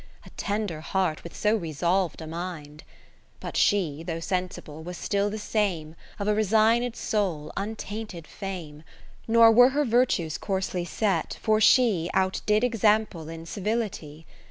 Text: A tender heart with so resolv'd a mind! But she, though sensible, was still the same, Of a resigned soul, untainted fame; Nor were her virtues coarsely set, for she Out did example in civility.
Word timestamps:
A 0.25 0.31
tender 0.31 0.81
heart 0.81 1.23
with 1.23 1.35
so 1.35 1.55
resolv'd 1.55 2.23
a 2.23 2.25
mind! 2.25 2.83
But 3.39 3.55
she, 3.55 4.01
though 4.01 4.19
sensible, 4.19 4.81
was 4.81 4.97
still 4.97 5.29
the 5.29 5.37
same, 5.37 5.95
Of 6.17 6.27
a 6.27 6.33
resigned 6.33 6.95
soul, 6.95 7.51
untainted 7.55 8.25
fame; 8.25 8.81
Nor 9.27 9.51
were 9.51 9.69
her 9.69 9.85
virtues 9.85 10.39
coarsely 10.39 10.85
set, 10.85 11.37
for 11.43 11.61
she 11.61 12.09
Out 12.15 12.41
did 12.47 12.63
example 12.63 13.29
in 13.29 13.45
civility. 13.45 14.25